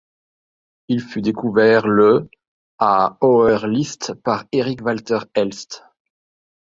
[0.87, 2.27] Il fut découvert le
[2.79, 5.83] à Hoher List par Eric Walter Elst.